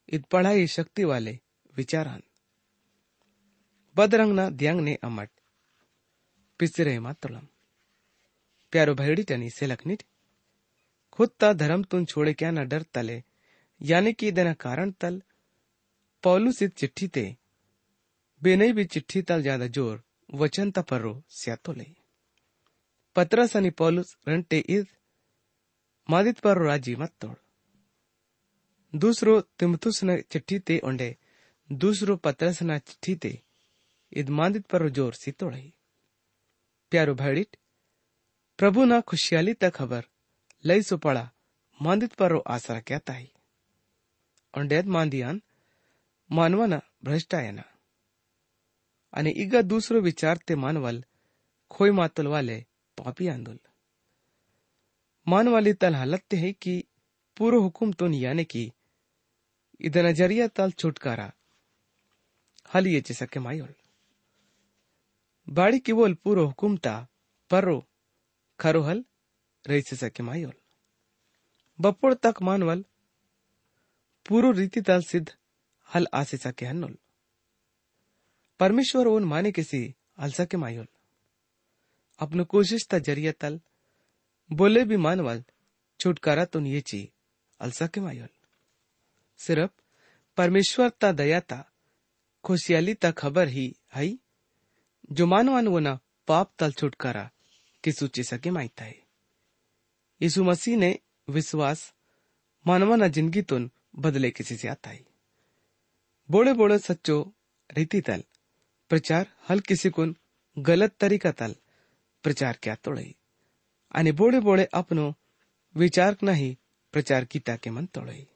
इत 0.08 0.22
पढ़ाई 0.32 0.66
शक्ति 0.66 1.04
वाले 1.04 1.34
विचारान 1.74 2.20
बदरंग 3.96 4.32
न 4.38 4.48
द्यांग 4.56 4.80
ने 4.80 4.94
अमट 5.02 5.30
पिसरे 6.60 6.98
मातुलम 6.98 7.46
प्यारो 8.73 8.93
भैड़ी 8.95 9.23
टनी 9.23 9.49
सेलकनिट 9.49 10.03
खुद 11.11 11.29
ता 11.39 11.51
धर्म 11.53 11.83
तुन 11.83 12.05
छोड़े 12.05 12.33
क्या 12.33 12.51
न 12.51 12.67
डर 12.67 12.83
तले, 12.93 13.21
यानी 13.81 14.13
कि 14.13 14.31
देना 14.31 14.53
कारण 14.55 14.91
तल। 15.01 15.21
पौलू 16.23 16.51
इत 16.61 16.73
चिट्ठी 16.77 17.07
ते, 17.07 17.25
बेनई 18.41 18.71
भी 18.71 18.85
चिट्ठी 18.85 19.21
तल 19.21 19.41
ज़्यादा 19.41 19.67
ज़ोर, 19.67 20.01
वचन 20.33 20.71
ता 20.71 20.81
पर्रो 20.83 21.13
सियातो 21.31 21.73
ले 21.73 21.85
पत्रस 23.15 23.51
सनी 23.51 23.69
पौलुस 23.71 24.15
रंटे 24.27 24.57
इद, 24.69 24.87
मादित 26.09 26.39
पर 26.39 26.61
राज़ी 26.63 26.95
मत 26.95 27.11
तोड़। 27.21 27.35
दूसरो 28.93 29.39
तिमतुस 29.59 30.03
न 30.03 30.19
चिट्ठी 30.31 30.59
ते 30.59 30.79
ओंडे, 30.85 31.15
दूसरो 31.69 32.15
पत्रस 32.17 32.61
न 32.63 32.77
चिट्ठी 32.79 33.15
ते, 33.15 33.39
इद 34.11 34.29
मादित 34.31 34.65
पर 34.67 34.89
ज़ोर 34.89 35.13
सी 35.13 35.31
तोड़ 35.33 35.55
प्यारो 36.91 37.13
भैड़िट 37.15 37.57
प्रभु 38.59 38.85
ना 38.85 39.01
खुशहाली 39.01 39.53
त 39.53 39.65
खबर, 39.65 40.03
लई 40.65 40.81
सो 40.81 40.97
पड़ा 40.97 41.31
मादित 41.81 42.13
पर्रो 42.13 42.39
आसरा 42.39 42.79
क्या 42.79 42.99
ताई 42.99 43.31
ओंडेद 44.57 44.85
मांदियान, 44.85 45.41
मानवाना 46.31 46.81
भ्रष्टायना। 47.03 47.63
आणि 49.13 49.29
इगा 49.29 49.61
दुसरो 49.61 50.01
विचार 50.01 50.37
ते 50.37 50.55
मानवल 50.55 51.05
खोय 51.71 51.91
मातुल 51.91 52.27
वाले 52.27 52.65
पापी 52.97 53.27
आंदोल। 53.27 53.59
मानवाली 55.27 55.73
तल 55.73 55.95
हालत 55.95 56.23
ते 56.29 56.37
है 56.37 56.51
कि 56.53 56.83
पूरो 57.37 57.61
हुकुम 57.61 57.91
तो 57.93 58.07
याने 58.07 58.43
की, 58.43 58.73
इधर 59.81 60.05
नज़रिया 60.05 60.47
तल 60.47 60.71
छुटकारा 60.71 61.33
हल 62.73 62.87
ये 62.87 63.01
सके 63.01 63.39
मायोल। 63.39 63.73
बाड़ी 65.49 65.79
की 65.79 65.93
बोल 65.93 66.13
पूरो 66.13 66.45
हुकुम 66.45 66.77
ता 66.77 67.07
पर्रो 67.49 67.85
सके 69.95 70.23
मायोल। 70.23 70.53
बपोड़ 71.81 72.13
तक 72.13 72.35
मानवल, 72.41 72.85
पूरो 74.29 74.51
रीति 74.51 74.81
तल 74.81 75.01
सिद्ध, 75.01 75.35
हल 75.95 76.07
आसे 76.13 76.37
सके 76.37 76.65
हन्नुल 76.65 76.97
परमेश्वर 78.59 79.07
ओन 79.07 79.23
माने 79.23 79.51
किसी 79.51 79.95
हल 80.19 80.31
सके 80.31 80.57
मायोल। 80.57 80.87
अपनो 82.19 82.45
कोशिश 82.45 82.87
ता 82.87 82.99
ज़रिया 82.99 83.31
तल, 83.31 83.61
बोले 84.51 84.83
भी 84.83 84.97
मानवल, 84.97 85.43
छुटकारा 85.99 86.45
तो 86.45 86.61
ये 86.61 86.81
ची, 86.81 87.11
हल 87.61 87.71
सके 87.71 88.01
मायोल। 88.01 88.29
सिर्फ़ 89.37 89.71
परमेश्वर 90.37 90.89
ता 90.89 91.11
दया 91.11 91.39
ता, 91.39 91.71
खुशियाली 92.43 92.93
ता 92.93 93.11
खबर 93.11 93.47
ही 93.47 93.75
हई 93.95 94.19
जो 95.11 95.25
मानवान 95.25 95.67
वो 95.67 95.79
ना, 95.79 95.99
पाप 96.27 96.53
तल 96.59 96.71
छुटकारा 96.71 97.31
की 97.83 97.91
सूची 97.91 98.23
सके 98.23 98.51
माहित 98.51 98.81
है 98.81 98.95
यीशु 100.21 100.43
मसीह 100.43 100.77
ने 100.77 100.97
विश्वास, 101.27 101.93
मानवाना 102.65 103.07
ज़िंदगी 103.07 103.41
तुन 103.41 103.69
बदले 103.99 104.31
किसी 104.31 104.55
से 104.57 104.67
आता 104.67 104.89
है 104.89 105.05
बोले 106.29 106.53
बोले 106.53 106.77
सच्चो 106.79 107.19
रीति 107.69 108.01
तल, 108.01 108.23
प्रचार 108.91 109.27
हल 109.49 109.59
किसी 109.59 109.89
कुन 109.89 110.15
गलत 110.57 110.95
तरीका 110.99 111.31
तल, 111.31 111.55
प्रचार 112.23 112.57
क्या 112.63 112.75
तोड़े। 112.75 113.13
आणि 113.91 114.11
बोळे 114.11 114.39
बोळे 114.39 114.65
अपनो 114.73 115.13
विचार 115.75 116.15
नाही 116.23 116.57
प्रचार 116.93 117.25
कीता 117.25 117.55
के 117.55 117.69
मन 117.69 117.85
तोड़ई 117.85 118.27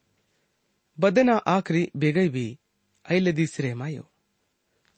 बदना 0.98 1.36
आखरी 1.48 1.90
बेगई 1.96 2.30
भी 2.30 2.48
ऐले 3.06 3.32
दिसरे 3.32 3.74
मायो। 3.74 4.08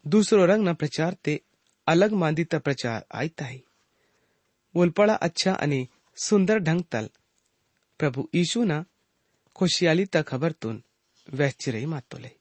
दूसरो 0.06 0.46
रंग 0.46 0.68
न 0.68 0.74
प्रचार 0.74 1.14
ते 1.14 1.40
अलग 1.88 2.14
मांदिता 2.14 2.60
प्रचार 2.60 3.06
आयता 3.12 3.46
है 3.46 3.62
अच्छा 4.76 5.58
ढंग 6.60 6.84
तल। 6.84 7.10
प्रभु 8.00 8.30
यीशु 8.36 8.64
ना 8.64 8.86
खुशियाली 9.56 10.06
ता 10.06 10.22
खबर 10.22 10.52
तुन 10.52 10.84
वैश्चिरई 11.34 11.86
मातोले 11.86 12.32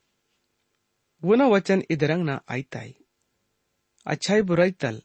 वो 1.23 1.35
न 1.35 1.43
वचन 1.43 1.83
इदरंग 1.91 2.25
ना 2.25 2.41
आयता 2.51 2.79
है 2.79 2.95
अच्छाई 4.07 4.43
बुराई 4.43 4.71
तल 4.71 5.03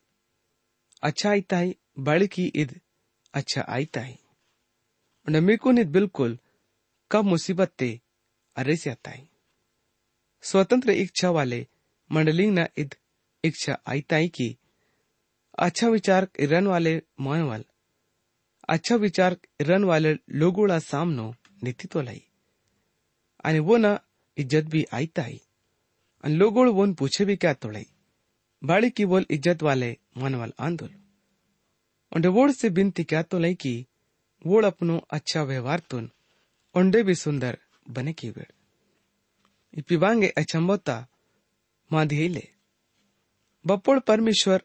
अच्छा 1.03 1.29
आयता 1.29 1.63
बड़ 1.99 2.25
की 2.25 2.45
इद 2.55 2.81
अच्छा 3.33 3.61
आयता 3.61 4.01
है 4.01 4.19
नमीकुन 5.29 5.77
इद 5.77 5.87
बिल्कुल 5.87 6.39
कब 7.11 7.25
मुसीबत 7.25 7.73
ते 7.77 8.01
अरे 8.55 8.75
से 8.75 8.89
आता 8.89 9.11
स्वतंत्र 10.41 10.91
इच्छा 10.91 11.29
वाले 11.29 11.67
मंडलिंग 12.11 12.59
न 12.59 12.67
इद, 12.77 12.95
इच्छा 13.43 13.77
आयताई 13.87 14.27
की 14.27 14.57
अच्छा 15.57 15.87
विचार 15.89 16.27
इरन 16.39 16.67
वाले 16.67 16.95
मोहवल 17.19 17.63
अच्छा 18.69 18.95
विचार 18.95 19.35
इरन 19.61 19.83
वाले 19.83 20.13
लोगोड़ा 20.31 20.77
सामनो 20.81 21.33
नीतित्व 21.63 22.01
लाई। 22.01 22.21
आणि 23.43 23.59
वो 23.59 23.77
ना 23.77 23.97
इज़्ज़त 24.37 24.65
भी 24.71 24.85
आयता 24.93 25.21
है 25.21 25.39
आणि 26.23 26.35
लोगोड़ 26.35 26.67
वोन 26.69 26.93
पूछे 26.93 27.25
भी 27.25 27.35
क्या 27.35 27.53
तोड़ई। 27.55 27.85
बाड़ी 28.61 28.89
की 28.89 29.05
बोल 29.05 29.25
इज़्ज़त 29.31 29.63
वाले 29.63 29.95
मनवल 30.17 30.51
आंदोल। 30.59 30.89
उंडे 32.11 32.27
वोड़ 32.29 32.51
से 32.51 32.69
बिनती 32.69 33.03
क्या 33.03 33.21
तो 33.23 33.39
लई 33.39 33.55
की 33.55 33.75
वोड़ 34.45 34.65
अपनो 34.65 34.97
अच्छा 35.11 35.43
व्यवहार 35.43 35.81
तुन 35.89 36.09
उंडे 36.75 37.03
भी 37.03 37.15
सुंदर 37.15 37.57
बने 37.89 38.13
की 38.13 38.29
वेड़ 38.29 38.51
इपिबांगे 39.73 40.27
अचंबोता 40.37 41.05
माधिले 41.91 42.47
बपोड़ 43.65 43.99
परमेश्वर 43.99 44.61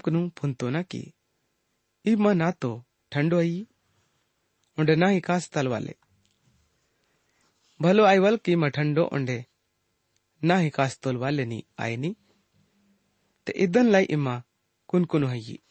कनु 0.00 0.28
फुंतो 0.28 0.70
ना 0.70 0.82
की। 0.82 1.14
इब 2.04 2.18
म 2.20 2.30
ना 2.30 2.50
तो 2.50 2.84
ठंडो 3.12 3.38
आई, 3.38 3.66
उंडे 4.78 4.96
ना 4.96 5.08
ही 5.08 5.20
कास 5.20 5.50
तलवाले 5.50 5.94
भलो 7.82 8.04
आईवल 8.04 8.36
की 8.36 8.56
म 8.56 8.68
ठंडो 8.68 9.04
उंडे, 9.04 9.46
ना 10.44 10.56
ही 10.56 10.70
कास 10.70 10.98
तोलवाले 10.98 11.44
नी 11.44 11.64
आए 11.78 11.96
नी। 11.96 12.16
ते 13.46 13.52
इदन 13.52 13.86
लाई 13.86 14.04
इमा 14.04 14.42
कुन 14.88 15.04
कुनु 15.04 15.26
हई। 15.26 15.62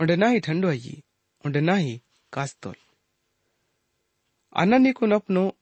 उंडे 0.00 0.16
ना 0.16 0.28
ही 0.28 0.40
ठंडो 0.40 0.68
हई 0.68 1.02
उंडे 1.44 1.60
ना 1.60 1.74
ही 1.74 2.02
कास 2.32 2.56
तोल। 2.62 2.74
अननी 4.52 4.92
कुन 4.92 5.12
अपनो 5.12 5.56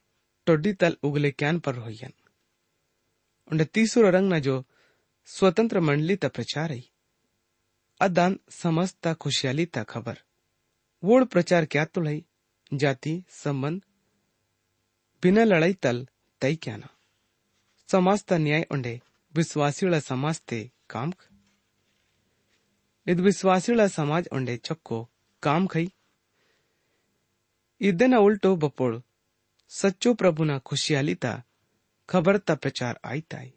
टोडी 0.46 0.72
तल 0.74 0.96
उगले 1.04 1.30
क्यान 1.32 1.58
पर 1.58 1.74
रोहियन। 1.74 2.12
तीसरा 3.66 4.08
रंग 4.10 4.32
न 4.32 4.38
जो 4.40 4.54
स्वतंत्र 5.28 5.80
मंडली 5.80 6.16
ता 6.16 6.28
प्रचार 6.28 6.68
रही 6.68 6.84
अदान 8.00 8.38
समस्त 8.52 8.96
खुशहाली 8.96 9.14
खुशियाली 9.16 9.66
खबर। 9.84 10.16
वोड 11.02 11.24
प्रचार 11.26 11.64
क्या 11.66 11.84
तो 11.84 12.00
लाई 12.00 12.24
जाति, 12.72 13.22
संबंध, 13.32 13.80
बिना 15.22 15.44
लड़ाई 15.44 15.72
तल 15.74 16.06
तय 16.42 16.54
क्या 16.56 16.76
ना 16.76 16.88
समाज 17.88 18.24
ता 18.24 18.36
न्याय 18.38 18.66
उन्हें 18.70 18.98
विश्वासी 19.34 20.00
समाज 20.02 20.40
ते 20.42 20.60
काम 20.90 21.12
क 21.12 21.28
इत 23.06 23.18
समाज 23.90 24.28
उन्हें 24.32 24.56
चक्को 24.58 24.98
काम 25.42 25.66
खाई। 25.66 25.88
इदन 27.80 28.14
उल्टो 28.16 28.54
बपोड़ 28.56 28.94
सचो 29.70 30.14
प्रभु 30.14 30.44
ना 30.44 30.58
खुशियाली 30.58 31.14
ता 31.14 31.42
खबर 32.08 32.36
ता 32.38 32.54
प्रचार 32.54 33.00
आई 33.04 33.20
ताई। 33.20 33.52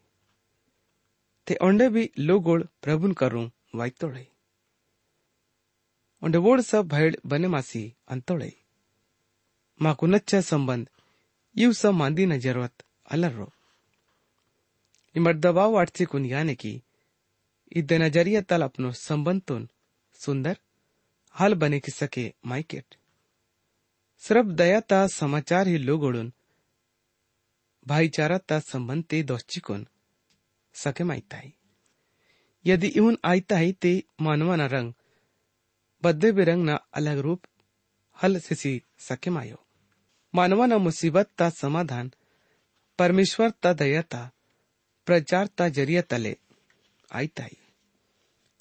ते 1.47 1.57
ओंडे 1.61 1.89
भी 1.89 2.09
लोगोल 2.19 2.67
प्रभुन 2.81 3.13
करूँ 3.13 3.49
वाई 3.75 3.89
तोड़े। 3.89 4.27
ओंडे 6.21 6.37
वोड 6.37 6.61
सब 6.61 6.87
भेड़ 6.87 7.15
बने 7.25 7.47
मासी 7.47 7.83
अंतोड़े। 8.07 8.51
मा 9.79 9.93
को 9.93 10.07
नच्चा 10.07 10.41
संबंध, 10.41 10.89
यू 11.55 11.73
सब 11.73 11.93
मांदी 11.93 12.25
न 12.25 12.39
ज़रूरत 12.39 12.83
अलर्रो 13.11 13.51
इमर 15.15 15.37
दबाव 15.37 15.77
आठचे 15.79 16.05
कुन 16.05 16.25
याने 16.25 16.55
की 16.55 16.81
इद 17.71 17.93
नज़रिया 17.93 18.41
तल 18.41 18.61
अपनो 18.61 18.91
संबंध 18.91 19.41
तुन 19.41 19.67
सुंदर, 20.13 20.57
हाल 21.35 21.53
बने 21.53 21.79
की 21.79 21.91
सके 21.91 22.33
माइकेट 22.45 22.95
सिर्फ़ 24.19 24.47
दया 24.47 24.79
ता 24.79 25.07
समाचार 25.07 25.67
ही 25.67 25.77
लोगोड़ून 25.77 26.33
भाईचारा 27.87 28.37
ता 28.37 28.59
संबंध 28.59 29.03
ते 29.03 29.23
दोस्चिकोन 29.23 29.87
सके 30.73 31.03
माहिताई 31.03 31.53
यदि 32.65 32.87
इवन 32.87 33.17
आयता 33.25 33.57
है 33.57 33.71
ते 33.71 34.03
मानवाना 34.21 34.65
रंग 34.65 34.93
बदले 36.03 36.31
बेरंगना 36.31 36.75
अलग 36.93 37.17
रूप, 37.17 37.41
हल 38.23 38.39
सिसी 38.39 38.81
सके 38.99 39.29
मायो. 39.29 39.65
मानवाना 40.35 40.77
मुसीबत 40.77 41.29
ता 41.37 41.49
समाधान, 41.49 42.11
परमेश्वर 42.99 43.49
ता 43.49 43.73
दयता 43.73 44.31
प्रचार 45.05 45.47
ता 45.47 45.69
ज़रिया 45.69 46.01
तले 46.01 46.37
आयता 47.13 47.43
है 47.43 47.57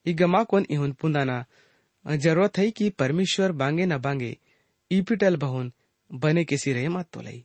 इगमा 0.07 0.42
कोन 0.44 0.66
इहुन 0.71 0.92
पुंदाना 0.92 1.44
ज़रूरत 2.07 2.59
है 2.59 2.71
कि 2.71 2.90
परमेश्वर 2.90 3.53
बांगे 3.53 3.87
न 3.87 3.99
बांगे 3.99 4.38
ईपिटल 4.90 5.37
बहुन 5.37 5.72
बने 6.11 6.44
रहे 6.66 6.88
मत 6.88 7.09
तो 7.12 7.20
लई। 7.20 7.44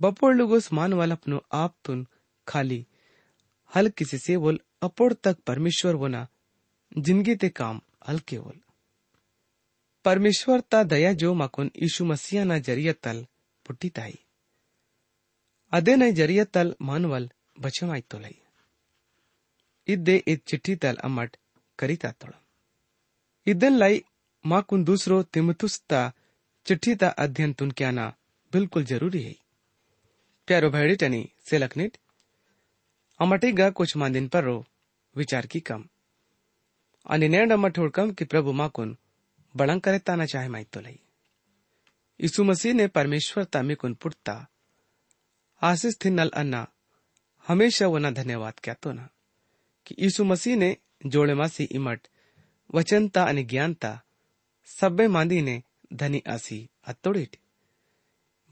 बपोड़ 0.00 0.34
लोगोस 0.34 0.72
मान 0.72 0.92
वाला 0.92 1.14
अपनो 1.14 1.42
आप 1.52 1.74
तुन 1.84 2.06
खाली। 2.46 2.84
हल 3.72 3.88
किसी 3.88 4.18
से 4.18 4.36
बोल 4.38 4.58
अपोड़ 4.82 5.12
तक 5.14 5.38
परमेश्वर 5.46 5.96
बोना, 5.96 6.26
ज़िंदगी 6.98 7.34
ते 7.36 7.48
काम 7.50 7.80
हल्के 8.08 8.38
बोल। 8.38 8.60
परमेश्वर 10.04 10.60
ता 10.60 10.82
दया 10.84 11.12
जो 11.12 11.32
माकुन 11.34 11.70
यीशु 11.82 12.04
मसीह 12.04 12.44
ना 12.44 12.58
ज़रिया 12.58 12.92
तल 13.02 13.26
पुट्टी 13.66 13.88
ताई। 13.88 14.18
अदे 15.72 15.96
न 15.96 16.10
ज़रिया 16.10 16.44
तल 16.44 16.74
मानवल 16.82 17.30
बचमाई 17.60 18.00
तो 18.00 18.18
लई। 18.18 18.36
इद 19.88 20.08
चिट्ठी 20.46 20.74
तल 20.76 20.96
अमट 20.96 21.36
करीता 21.78 22.10
तोड़। 22.10 22.32
इदन 23.46 23.72
लाई 23.72 24.02
माकुन 24.44 24.84
दूसरो 24.84 25.22
तिमतुस्ता 25.22 26.12
चिट्ठी 26.66 26.94
ता 26.94 27.08
अध्ययन 27.08 27.52
तुन 27.52 27.70
क्याना 27.70 28.14
बिल्कुल 28.52 28.84
ज़रूरी 28.84 29.22
है। 29.22 29.36
प्यारो 30.46 30.70
भैडी 30.70 30.96
टनी 30.96 31.30
सेलकनिट 31.44 31.98
अमटेगा 33.20 33.70
कुछ 33.70 33.96
मांदिन 33.96 34.28
पर 34.28 34.44
रो, 34.44 34.66
विचार 35.16 35.46
की 35.46 35.60
कम। 35.60 35.88
आणि 37.06 37.28
नेंड 37.28 37.52
अमट 37.52 37.92
कम 37.94 38.12
कि 38.12 38.24
प्रभु 38.24 38.52
माकुन 38.52 38.96
बड़ंग 39.56 39.80
करे 39.80 39.98
ताना 39.98 40.26
चाहे 40.26 40.48
माई 40.48 40.64
तो 40.64 40.80
लई। 40.80 40.98
यीशु 42.20 42.44
मसीह 42.44 42.74
ने 42.74 42.86
परमेश्वर 42.86 43.44
तामी 43.44 43.74
कुन 43.74 43.94
पुटता। 43.94 44.46
आशीष 45.62 45.94
थी 46.04 46.10
नल 46.10 46.30
अन्ना, 46.30 46.66
हमेशा 47.48 47.86
वना 47.86 48.10
धन्यवाद 48.10 48.54
क्या 48.64 48.74
तो 48.74 48.92
ना। 48.92 49.08
कि 49.86 49.96
यीशु 49.98 50.24
मसीह 50.24 50.56
ने 50.56 50.76
जोड़े 51.06 51.34
मासी 51.34 51.64
इमट, 51.64 52.00
वचनता 52.74 53.24
आणि 53.24 53.42
ज्ञानता, 53.44 54.02
सब्बे 54.64 55.08
मांदीने 55.08 55.52
धनी 55.52 55.73
आसी 56.28 56.70
अत्तोडीट। 56.84 57.36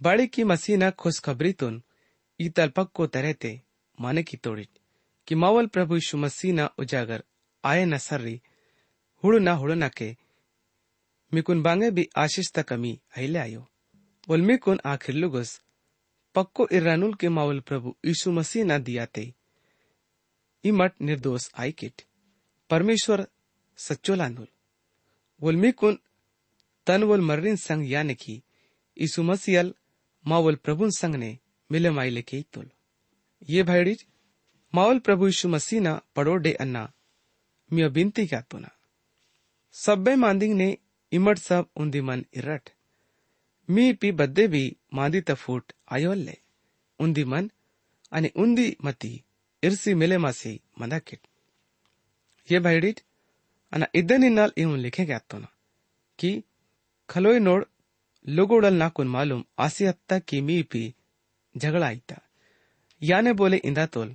बाड़ी 0.03 0.27
की 0.27 0.45
मसीना 0.45 0.90
खुशखबरीतून 0.90 1.83
इतल 2.40 2.68
पक्को 2.68 3.07
तरहते 3.07 3.62
माने 4.01 4.23
की 4.23 4.37
तोड़ीट। 4.37 4.68
कि 5.29 5.35
मावल 5.35 5.66
प्रभु 5.66 5.95
यीशु 5.95 6.18
मसीना 6.18 6.75
उजागर 6.79 7.25
आए 7.64 7.85
न 7.85 7.99
सर्री, 7.99 8.42
हुड़ 9.25 9.40
ना 9.40 9.53
हुड़ 9.53 9.73
ना 9.73 9.88
के, 9.88 10.16
मिकुन 11.35 11.62
बांगे 11.62 11.90
भी 11.90 12.09
आशीष 12.16 12.53
तक 12.53 12.68
कमी 12.68 13.01
अहिले 13.16 13.38
आयो। 13.38 13.68
बोल 14.29 14.42
आखिर 14.87 15.14
लुगुस, 15.14 15.62
पक्को 16.35 16.68
इरानुल 16.73 17.14
के 17.14 17.29
मावल 17.29 17.61
प्रभु 17.61 17.97
यीशु 18.07 18.33
मसीह 18.33 18.64
ना 18.64 18.79
दियाते 18.79 19.35
इमट 20.64 20.92
निर्दोष 21.03 21.51
आई 21.59 21.73
किट। 21.73 22.03
परमेश्वर 22.71 23.29
सच्चो 23.77 24.14
मिकुन 25.57 25.99
तनवल 26.87 27.21
मर्रिन 27.21 27.23
ತನ್ವಲ್ 27.23 27.23
ಮರ್ರಿನ್ 27.29 27.61
ಸಂಗ್ 27.66 27.87
ಯಾನಕಿ 27.95 28.37
मावल 30.25 30.57
प्रभु 30.64 30.85
संग 31.01 31.14
ने 31.23 31.29
मिले 31.71 31.88
ಮಿಲೆ 31.88 31.90
ಮಾಯಿಲೆಕೆ 31.97 32.38
तुल। 32.53 32.66
ये 33.42 33.62
भाईड़ी 33.62 33.95
मावल 34.75 34.99
प्रभु 34.99 35.29
ईसु 35.29 35.47
मसीह 35.49 35.81
ना 35.81 35.92
पड़ो 36.16 36.35
डे 36.45 36.53
अन्ना, 36.64 36.83
मियो 37.71 37.88
बिनती 37.90 38.27
क्या 38.27 38.40
तुना 38.51 38.71
सब्बे 39.75 40.14
मांदिंग 40.16 40.55
ने 40.55 40.68
इमट 41.12 41.38
सब 41.38 41.64
उन्दी 41.77 42.01
मन 42.01 42.21
इरट। 42.37 42.64
मी 43.68 43.85
पी 43.92 44.11
बद्दे 44.12 44.47
भी 44.49 44.64
मांदी 44.95 45.21
तफूट 45.29 45.73
आयोल्ले। 45.92 46.37
उन्दी 47.01 47.25
मन, 47.25 47.51
अने 48.12 48.29
उन्दी 48.37 48.68
मती 48.85 49.12
इरसी 49.62 49.95
मिले 49.95 50.18
मासी 50.18 50.55
मदा 50.81 50.99
किट। 50.99 51.23
ये 52.49 52.59
भाईड़ी 52.61 52.95
अना 53.73 53.87
इदन 53.95 54.25
इन्नाल 54.25 54.53
इवन 54.59 54.79
लिखे 54.79 55.05
क्या 55.07 55.18
तो 55.21 55.38
ना 55.38 55.49
कि 56.18 56.31
खलोय 57.12 57.38
नोड 57.38 57.64
लोगोडल 58.25 58.75
नाकुन 58.75 59.09
मालूम 59.09 59.40
आसी 59.64 59.85
हत्ता 59.87 60.18
की 60.18 60.40
मी 60.40 60.62
पी 60.62 60.83
झगड़ा 61.55 61.87
आईता 61.87 62.16
याने 63.03 63.33
बोले 63.40 63.57
इंदा 63.68 63.85
तोल 63.87 64.14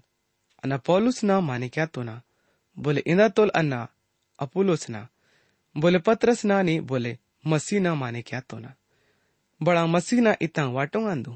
अना 0.64 0.78
पौलुस 0.88 1.24
ना 1.24 1.40
माने 1.40 1.68
क्या 1.70 1.86
तो 1.86 2.04
ना 2.04 2.16
बोले 2.78 3.02
इंदा 3.06 3.28
तोल 3.38 3.50
अन्ना 3.60 3.80
अपुलोस 4.40 4.90
ना 4.90 5.02
बोले 5.76 6.00
पत्रस 6.08 6.46
ना 6.46 6.62
नी 6.62 6.80
बोले 6.90 7.18
मसी 7.48 7.80
ना 7.80 7.94
माने 7.96 8.22
क्या 8.22 8.40
तो 8.50 8.58
ना 8.60 8.74
बड़ा 9.62 9.86
मसी 9.86 10.20
ना 10.22 10.36
इता 10.42 10.66
वाटो 10.78 11.00
आंदू 11.08 11.34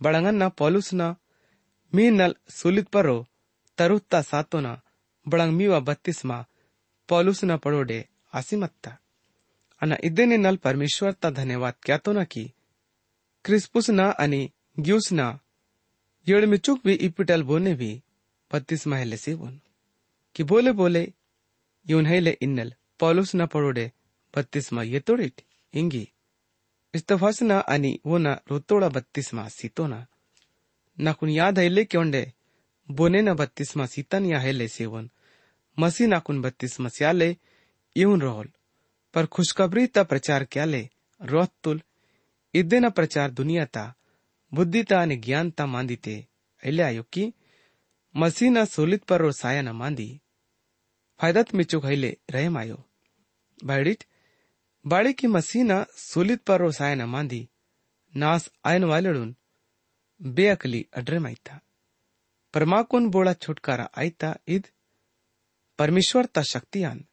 बड़ंगन 0.00 0.34
ना 0.34 0.48
पौलुस 0.58 0.88
ना 0.94 1.08
ना 9.82 9.96
न 9.96 9.98
इद्देने 10.04 10.36
नल 10.36 10.56
परमेश्वर 10.56 11.12
ता 11.12 11.70
क्या 11.70 11.98
तो 11.98 12.12
ना 12.12 12.24
की? 12.24 12.52
क्रिस्पुस 13.44 13.90
ना 13.90 14.10
अनि 14.10 14.50
ग्यूस 14.78 15.12
ना। 15.12 15.40
येड़ 16.28 16.46
में 16.46 16.58
चुक 16.58 16.80
भी 16.84 16.92
इपिटल 16.92 17.42
बोने 17.42 17.74
भी, 17.74 18.02
पत्तीस 18.50 18.86
महले 18.86 19.16
से 19.16 19.34
बोन। 19.34 19.60
कि 20.36 20.42
बोले 20.42 20.72
बोले, 20.72 21.12
यून 21.90 22.06
हेले 22.06 22.38
इन्नल, 22.42 22.74
पौलुस 23.00 23.34
न 23.34 23.46
पड़ोडे 23.46 23.92
बत्तीस 24.36 24.72
मा 24.72 24.82
ये 24.82 25.00
तोड़िट 25.00 25.42
इंगी। 25.74 26.08
इस्तफास 26.94 27.42
ना 27.42 27.58
अनि 27.58 28.00
वो 28.06 28.18
ना 28.18 28.40
रोतोड़ा 28.50 28.88
बत्तीस 28.88 29.34
मा 29.34 29.48
सीतो 29.48 29.86
ना। 29.86 30.06
ना 31.00 31.12
कुन 31.12 31.28
याद 31.28 31.58
हेले 31.58 31.84
क्योंडे, 31.84 32.32
बोने 32.90 33.22
न 33.22 33.34
बत्तीस 33.34 33.76
मा 33.76 33.86
सीतन 33.86 34.26
या 34.26 34.40
हेले 34.40 34.68
सेवन 34.68 35.10
मसी 35.78 36.06
नाकुन 36.06 36.42
बत्तीस 36.42 36.80
मस्याले 36.80 37.36
इवन 37.96 38.20
रोल। 38.20 38.48
पर 39.14 39.26
खुशखबरी 39.26 39.86
ता 39.86 40.02
प्रचार 40.02 40.44
क्याले 40.44 40.88
रोह 41.20 41.46
तुल, 41.62 41.80
इद्दे 42.54 42.78
न 42.80 42.90
प्रचार 42.90 43.30
दुनिया 43.30 43.64
ता, 43.64 43.84
बुद्धि 44.52 44.82
ता 44.82 44.98
आणि 45.00 45.16
ज्ञान 45.16 45.50
ता 45.50 45.66
मांदीते 45.66 46.16
ऐले 46.62 46.82
आयो 46.82 47.02
की 47.12 47.32
मसी 48.14 48.48
न 48.50 48.64
सोलित 48.64 49.04
पर 49.04 49.20
रो 49.20 49.30
साया 49.32 49.62
न 49.62 49.68
मांदी। 49.68 50.08
फायदत 51.20 51.54
मिचुक 51.54 51.84
हैले 51.86 52.16
रहे 52.30 52.48
मायो 52.48 52.76
बायडिट 53.64 54.04
बाड़ी 54.84 55.12
की 55.12 55.26
मसी 55.26 55.62
न 55.62 55.84
सोलित 55.96 56.42
पर 56.42 56.60
रो 56.60 56.70
साया 56.72 56.94
न 56.94 57.02
मांदी, 57.04 57.48
नास 58.14 58.50
आयन 58.64 58.84
वालेडून 58.84 59.34
बेअकली 60.20 60.84
अड्रे 60.92 61.18
माईता 61.18 61.58
परमाकुन 62.54 63.08
बोला 63.10 63.32
छुटकारा 63.34 63.88
आयता 63.96 64.34
इद 64.48 64.66
परमेश्वर 65.78 66.26
ता 66.26 66.42
शक्तियान। 66.42 67.04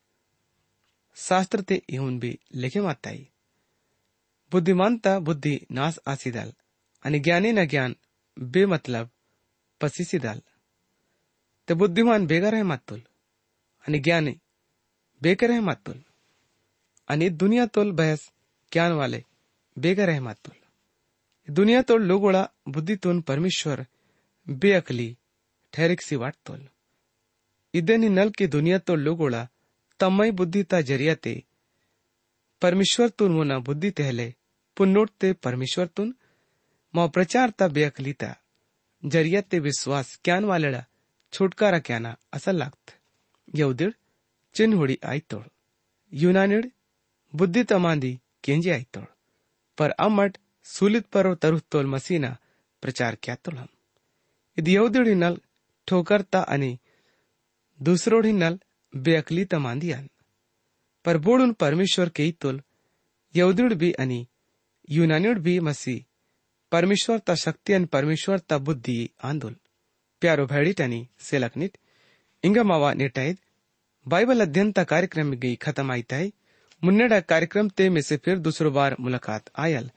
शास्त्र 1.16 1.61
ते 1.68 1.77
येऊन 1.92 2.18
बी 2.22 2.31
लेखे 2.62 2.81
माताई 2.87 3.22
बुद्धिमानता 4.53 5.18
बुद्धी 5.27 5.55
नास 5.77 5.99
आसिदाल 6.12 6.51
आणि 7.05 7.18
ज्ञानी 7.25 7.51
न 7.53 7.64
ज्ञान 7.70 7.94
बेमतलब 8.37 9.09
पसिसिदाल 9.81 10.38
ते 11.68 11.75
बुद्धिमान 11.81 12.27
बेगर 12.33 12.55
है 12.55 12.62
मातुल 12.72 13.01
आणि 13.85 13.99
ज्ञानी 14.05 14.35
बेकर 15.22 15.51
है 15.51 15.61
मातुल 15.70 15.99
आणि 17.09 17.29
दुनिया 17.42 17.66
तोल 17.75 17.90
बहस 18.01 18.29
ज्ञान 18.72 18.92
वाले 19.01 19.20
बेगर 19.77 20.09
है 20.11 20.20
मातुल 20.29 20.57
दुनिया 21.49 21.83
तोल 21.88 22.07
लोगोळा 22.07 22.44
बुद्धीतून 22.75 23.20
परमेश्वर 23.29 23.83
बेअकली 24.46 25.12
ठहरिकसी 25.75 26.16
वाटतोल 26.16 26.61
ಇದೆನಿ 27.75 28.09
ನಲ್ಕಿ 28.18 28.46
ದುನಿಯಾತೋ 28.53 28.94
ಲೋಗೋಳ 29.07 29.37
ತಮ್ಮೈ 30.01 30.31
ಬುದ್ಧಿತ 30.38 30.72
ಜರಿಯತೆ 30.90 31.35
परमेश्वर 32.62 33.09
तुन 33.18 33.33
मुना 33.33 33.59
बुद्धि 33.59 33.90
तेहले 33.90 34.33
पुन्नोटते 34.77 35.33
परमेश्वर 35.44 35.87
तुन 35.96 36.12
मौ 36.94 37.07
प्रचारता 37.09 37.66
बेअकलीता 37.68 38.33
जरियते 39.03 39.59
विश्वास 39.59 40.16
क्यान 40.25 40.44
वालेडा 40.44 40.81
छुटकारा 41.33 41.79
क्याना 41.79 42.14
असल 42.33 42.57
लागत 42.57 42.94
यवदिड 43.49 43.92
चिन्हुडी 44.55 44.96
आयतोड 45.12 45.44
युनानिड 46.12 46.66
बुद्धि 47.35 47.62
तमांदी 47.70 48.12
केंजी 48.44 48.70
आयतोड 48.70 49.07
पर 49.79 49.90
अमट 49.99 50.38
सुलित 50.66 51.07
परो 51.14 51.35
तरुतोल 51.42 51.87
मसीना 51.87 52.31
प्रचार 52.83 53.16
क्यातोल 53.22 53.57
हम 53.57 53.68
इद 54.57 54.68
यवदिडी 54.68 55.14
नल 55.14 55.37
ठोकरता 55.88 56.40
आणि 56.49 56.77
बेअकली 58.93 59.45
तमांदी 59.45 59.91
आन 59.91 60.10
पर 61.06 61.17
बोड़ुन 61.17 61.54
परमेश्वर 61.54 62.10
के 62.10 62.32
तुल 62.32 62.62
यहूदीण 63.36 63.73
भी 63.75 63.91
अनि, 63.91 64.27
यूनानियुड़ 64.89 65.39
भी 65.39 65.60
मसी 65.60 66.06
परमेश्वर 66.71 67.19
त 67.19 67.36
शक्ति 67.36 67.73
अन 67.73 67.86
परमेश्वर 67.86 68.39
त 68.39 68.54
बुद्धि 68.60 69.10
आंदोल। 69.23 69.56
प्यारो 70.21 70.45
भैडी 70.45 70.73
टनी 70.73 71.08
से 71.19 71.39
लखनित 71.39 71.77
इंगा 72.43 72.63
मावा 72.63 72.93
नेटाइद 72.93 73.38
बाइबल 74.06 74.41
अध्ययन 74.41 74.71
का 74.71 74.84
कार्यक्रम 74.84 75.27
में 75.27 75.39
गई 75.39 75.56
खत्म 75.56 75.91
आई 75.91 76.01
तय 76.01 76.32
मुन्नेडा 76.82 77.19
कार्यक्रम 77.21 77.69
ते 77.69 77.89
में 77.89 78.01
से 78.01 78.17
फिर 78.17 78.38
दूसरो 78.39 78.71
बार 78.71 78.95
मुलाकात 78.99 79.49
आयल। 79.60 79.89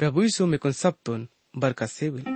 प्रभु 0.00 0.22
यीशु 0.22 0.46
में 0.46 0.58
कुन 0.58 0.72
सब 0.72 0.94
तुन 1.04 1.28
बरकत 1.56 1.86
से 1.88 2.10
बिल 2.10 2.35